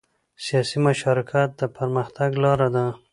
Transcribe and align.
سیاسي 0.45 0.77
مشارکت 0.87 1.49
د 1.59 1.61
پرمختګ 1.75 2.29
لاره 2.43 2.67
ده 2.75 2.85